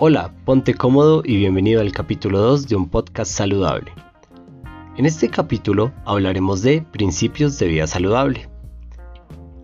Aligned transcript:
Hola, 0.00 0.32
ponte 0.44 0.74
cómodo 0.74 1.22
y 1.24 1.38
bienvenido 1.38 1.80
al 1.80 1.90
capítulo 1.90 2.38
2 2.38 2.68
de 2.68 2.76
un 2.76 2.88
podcast 2.88 3.32
saludable. 3.32 3.90
En 4.96 5.06
este 5.06 5.28
capítulo 5.28 5.92
hablaremos 6.04 6.62
de 6.62 6.82
principios 6.82 7.58
de 7.58 7.66
vida 7.66 7.88
saludable. 7.88 8.48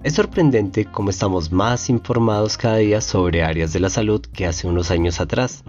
Es 0.03 0.15
sorprendente 0.15 0.87
cómo 0.87 1.11
estamos 1.11 1.53
más 1.53 1.89
informados 1.89 2.59
cada 2.59 2.79
día 2.79 3.01
sobre 3.01 3.45
áreas 3.45 3.73
de 3.73 3.79
la 3.79 3.89
salud 3.91 4.23
que 4.23 4.45
hace 4.45 4.67
unos 4.67 4.91
años 4.91 5.21
atrás, 5.21 5.63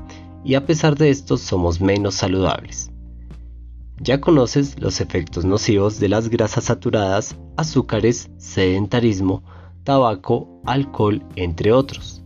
y 0.44 0.56
a 0.56 0.66
pesar 0.66 0.96
de 0.96 1.12
esto 1.12 1.38
somos 1.38 1.80
menos 1.80 2.16
saludables. 2.16 2.92
Ya 4.00 4.20
conoces 4.20 4.82
los 4.82 5.00
efectos 5.00 5.46
nocivos 5.46 6.00
de 6.00 6.10
las 6.10 6.28
grasas 6.28 6.64
saturadas, 6.64 7.38
azúcares, 7.56 8.32
sedentarismo, 8.40 9.44
tabaco, 9.84 10.60
alcohol, 10.66 11.22
entre 11.36 11.72
otros 11.72 12.25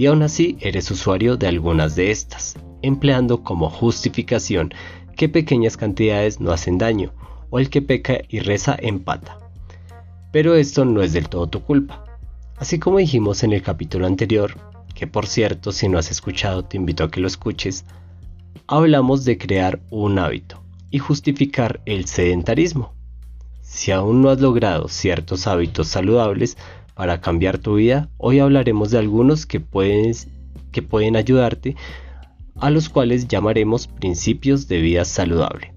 y 0.00 0.06
aún 0.06 0.22
así 0.22 0.56
eres 0.62 0.90
usuario 0.90 1.36
de 1.36 1.46
algunas 1.46 1.94
de 1.94 2.10
estas, 2.10 2.56
empleando 2.80 3.44
como 3.44 3.68
justificación 3.68 4.72
que 5.14 5.28
pequeñas 5.28 5.76
cantidades 5.76 6.40
no 6.40 6.52
hacen 6.52 6.78
daño 6.78 7.12
o 7.50 7.58
el 7.58 7.68
que 7.68 7.82
peca 7.82 8.22
y 8.30 8.40
reza 8.40 8.74
empata. 8.80 9.36
Pero 10.32 10.54
esto 10.54 10.86
no 10.86 11.02
es 11.02 11.12
del 11.12 11.28
todo 11.28 11.48
tu 11.48 11.60
culpa. 11.60 12.02
Así 12.56 12.78
como 12.78 12.96
dijimos 12.96 13.42
en 13.42 13.52
el 13.52 13.60
capítulo 13.60 14.06
anterior, 14.06 14.54
que 14.94 15.06
por 15.06 15.26
cierto 15.26 15.70
si 15.70 15.86
no 15.86 15.98
has 15.98 16.10
escuchado 16.10 16.64
te 16.64 16.78
invito 16.78 17.04
a 17.04 17.10
que 17.10 17.20
lo 17.20 17.26
escuches, 17.26 17.84
hablamos 18.68 19.26
de 19.26 19.36
crear 19.36 19.80
un 19.90 20.18
hábito 20.18 20.62
y 20.90 20.98
justificar 20.98 21.82
el 21.84 22.06
sedentarismo. 22.06 22.94
Si 23.60 23.92
aún 23.92 24.22
no 24.22 24.30
has 24.30 24.40
logrado 24.40 24.88
ciertos 24.88 25.46
hábitos 25.46 25.88
saludables, 25.88 26.56
para 27.00 27.22
cambiar 27.22 27.56
tu 27.56 27.76
vida, 27.76 28.10
hoy 28.18 28.40
hablaremos 28.40 28.90
de 28.90 28.98
algunos 28.98 29.46
que, 29.46 29.62
que 30.70 30.82
pueden 30.82 31.16
ayudarte, 31.16 31.74
a 32.56 32.68
los 32.68 32.90
cuales 32.90 33.26
llamaremos 33.26 33.86
principios 33.86 34.68
de 34.68 34.82
vida 34.82 35.06
saludable. 35.06 35.72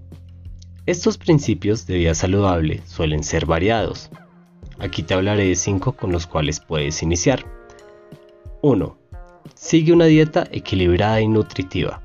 Estos 0.86 1.18
principios 1.18 1.88
de 1.88 1.96
vida 1.96 2.14
saludable 2.14 2.82
suelen 2.86 3.24
ser 3.24 3.46
variados. 3.46 4.10
Aquí 4.80 5.02
te 5.02 5.14
hablaré 5.14 5.46
de 5.46 5.56
5 5.56 5.94
con 5.94 6.12
los 6.12 6.28
cuales 6.28 6.60
puedes 6.60 7.02
iniciar. 7.02 7.46
1. 8.62 8.98
Sigue 9.56 9.94
una 9.94 10.08
dieta 10.08 10.46
equilibrada 10.52 11.22
y 11.22 11.30
nutritiva. 11.30 12.02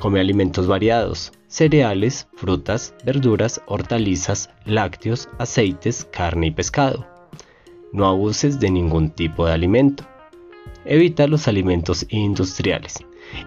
Come 0.00 0.20
alimentos 0.20 0.66
variados, 0.66 1.32
cereales, 1.46 2.28
frutas, 2.36 2.94
verduras, 3.06 3.62
hortalizas, 3.64 4.50
lácteos, 4.66 5.30
aceites, 5.38 6.06
carne 6.12 6.48
y 6.48 6.50
pescado. 6.50 7.13
No 7.94 8.06
abuses 8.06 8.58
de 8.58 8.72
ningún 8.72 9.10
tipo 9.10 9.46
de 9.46 9.52
alimento. 9.52 10.02
Evita 10.84 11.28
los 11.28 11.46
alimentos 11.46 12.04
industriales. 12.08 12.96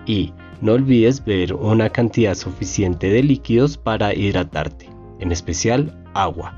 Y 0.05 0.31
no 0.61 0.71
olvides 0.71 1.25
beber 1.25 1.53
una 1.53 1.89
cantidad 1.89 2.33
suficiente 2.33 3.09
de 3.09 3.23
líquidos 3.23 3.77
para 3.77 4.13
hidratarte, 4.13 4.89
en 5.19 5.33
especial 5.33 6.01
agua. 6.13 6.53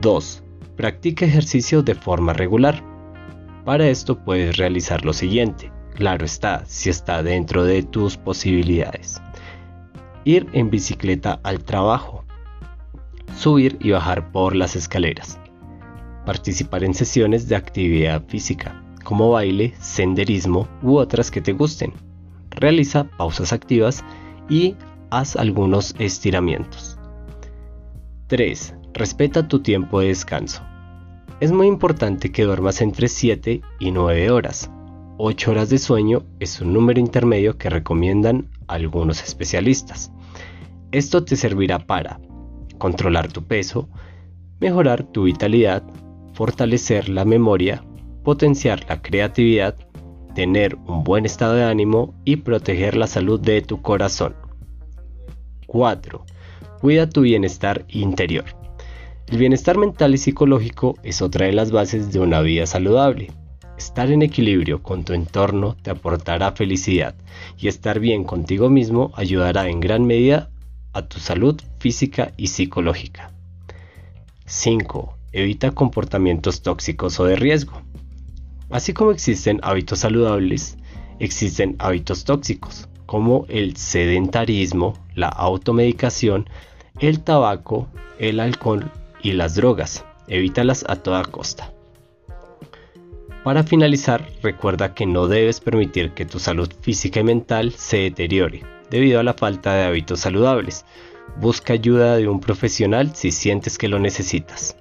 2. 0.00 0.42
Practica 0.78 1.26
ejercicio 1.26 1.82
de 1.82 1.94
forma 1.94 2.32
regular. 2.32 2.82
Para 3.66 3.88
esto 3.90 4.24
puedes 4.24 4.56
realizar 4.56 5.04
lo 5.04 5.12
siguiente. 5.12 5.70
Claro 5.94 6.24
está, 6.24 6.64
si 6.64 6.88
está 6.88 7.22
dentro 7.22 7.64
de 7.64 7.82
tus 7.82 8.16
posibilidades. 8.16 9.20
Ir 10.24 10.46
en 10.54 10.70
bicicleta 10.70 11.38
al 11.42 11.64
trabajo. 11.64 12.24
Subir 13.36 13.76
y 13.78 13.90
bajar 13.90 14.32
por 14.32 14.56
las 14.56 14.74
escaleras 14.74 15.38
participar 16.26 16.84
en 16.84 16.92
sesiones 16.92 17.48
de 17.48 17.56
actividad 17.56 18.22
física, 18.26 18.82
como 19.02 19.30
baile, 19.30 19.72
senderismo 19.80 20.68
u 20.82 20.96
otras 20.96 21.30
que 21.30 21.40
te 21.40 21.54
gusten. 21.54 21.94
Realiza 22.50 23.04
pausas 23.04 23.54
activas 23.54 24.04
y 24.50 24.74
haz 25.10 25.36
algunos 25.36 25.94
estiramientos. 25.98 26.98
3. 28.26 28.74
Respeta 28.92 29.46
tu 29.46 29.60
tiempo 29.60 30.00
de 30.00 30.08
descanso. 30.08 30.62
Es 31.38 31.52
muy 31.52 31.66
importante 31.66 32.32
que 32.32 32.44
duermas 32.44 32.80
entre 32.80 33.08
7 33.08 33.60
y 33.78 33.90
9 33.90 34.30
horas. 34.30 34.70
8 35.18 35.50
horas 35.50 35.70
de 35.70 35.78
sueño 35.78 36.24
es 36.40 36.60
un 36.60 36.72
número 36.72 36.98
intermedio 36.98 37.56
que 37.56 37.70
recomiendan 37.70 38.50
algunos 38.66 39.22
especialistas. 39.22 40.12
Esto 40.92 41.24
te 41.24 41.36
servirá 41.36 41.78
para 41.78 42.20
controlar 42.78 43.32
tu 43.32 43.44
peso, 43.44 43.88
mejorar 44.60 45.04
tu 45.04 45.24
vitalidad, 45.24 45.82
fortalecer 46.36 47.08
la 47.08 47.24
memoria, 47.24 47.82
potenciar 48.22 48.84
la 48.90 49.00
creatividad, 49.00 49.74
tener 50.34 50.76
un 50.86 51.02
buen 51.02 51.24
estado 51.24 51.54
de 51.54 51.64
ánimo 51.64 52.14
y 52.26 52.36
proteger 52.36 52.94
la 52.94 53.06
salud 53.06 53.40
de 53.40 53.62
tu 53.62 53.80
corazón. 53.80 54.36
4. 55.66 56.26
Cuida 56.82 57.08
tu 57.08 57.22
bienestar 57.22 57.86
interior. 57.88 58.44
El 59.28 59.38
bienestar 59.38 59.78
mental 59.78 60.14
y 60.14 60.18
psicológico 60.18 60.98
es 61.02 61.22
otra 61.22 61.46
de 61.46 61.54
las 61.54 61.70
bases 61.70 62.12
de 62.12 62.20
una 62.20 62.42
vida 62.42 62.66
saludable. 62.66 63.32
Estar 63.78 64.10
en 64.10 64.20
equilibrio 64.20 64.82
con 64.82 65.04
tu 65.04 65.14
entorno 65.14 65.74
te 65.80 65.90
aportará 65.90 66.52
felicidad 66.52 67.14
y 67.56 67.68
estar 67.68 67.98
bien 67.98 68.24
contigo 68.24 68.68
mismo 68.68 69.10
ayudará 69.14 69.70
en 69.70 69.80
gran 69.80 70.04
medida 70.04 70.50
a 70.92 71.00
tu 71.08 71.18
salud 71.18 71.58
física 71.78 72.32
y 72.36 72.48
psicológica. 72.48 73.32
5. 74.44 75.15
Evita 75.36 75.70
comportamientos 75.70 76.62
tóxicos 76.62 77.20
o 77.20 77.26
de 77.26 77.36
riesgo. 77.36 77.82
Así 78.70 78.94
como 78.94 79.10
existen 79.10 79.60
hábitos 79.62 79.98
saludables, 79.98 80.78
existen 81.18 81.76
hábitos 81.78 82.24
tóxicos, 82.24 82.88
como 83.04 83.44
el 83.50 83.76
sedentarismo, 83.76 84.94
la 85.14 85.28
automedicación, 85.28 86.48
el 87.00 87.20
tabaco, 87.20 87.86
el 88.18 88.40
alcohol 88.40 88.90
y 89.22 89.32
las 89.32 89.56
drogas. 89.56 90.06
Evítalas 90.26 90.86
a 90.88 90.96
toda 90.96 91.22
costa. 91.24 91.70
Para 93.44 93.62
finalizar, 93.62 94.26
recuerda 94.42 94.94
que 94.94 95.04
no 95.04 95.28
debes 95.28 95.60
permitir 95.60 96.12
que 96.12 96.24
tu 96.24 96.38
salud 96.38 96.72
física 96.80 97.20
y 97.20 97.24
mental 97.24 97.74
se 97.76 97.98
deteriore 97.98 98.62
debido 98.90 99.20
a 99.20 99.22
la 99.22 99.34
falta 99.34 99.74
de 99.74 99.84
hábitos 99.84 100.20
saludables. 100.20 100.86
Busca 101.38 101.74
ayuda 101.74 102.16
de 102.16 102.26
un 102.26 102.40
profesional 102.40 103.14
si 103.14 103.32
sientes 103.32 103.76
que 103.76 103.88
lo 103.88 103.98
necesitas. 103.98 104.78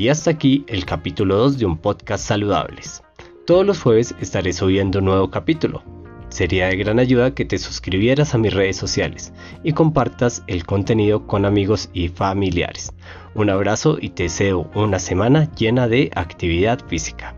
Y 0.00 0.08
hasta 0.08 0.30
aquí 0.30 0.64
el 0.66 0.86
capítulo 0.86 1.36
2 1.36 1.58
de 1.58 1.66
un 1.66 1.76
podcast 1.76 2.26
saludables. 2.26 3.02
Todos 3.46 3.66
los 3.66 3.82
jueves 3.82 4.14
estaré 4.18 4.54
subiendo 4.54 5.00
un 5.00 5.04
nuevo 5.04 5.30
capítulo. 5.30 5.82
Sería 6.30 6.68
de 6.68 6.78
gran 6.78 6.98
ayuda 6.98 7.34
que 7.34 7.44
te 7.44 7.58
suscribieras 7.58 8.34
a 8.34 8.38
mis 8.38 8.54
redes 8.54 8.78
sociales 8.78 9.34
y 9.62 9.74
compartas 9.74 10.42
el 10.46 10.64
contenido 10.64 11.26
con 11.26 11.44
amigos 11.44 11.90
y 11.92 12.08
familiares. 12.08 12.94
Un 13.34 13.50
abrazo 13.50 13.98
y 14.00 14.08
te 14.08 14.22
deseo 14.22 14.70
una 14.74 14.98
semana 14.98 15.52
llena 15.54 15.86
de 15.86 16.10
actividad 16.14 16.80
física. 16.86 17.36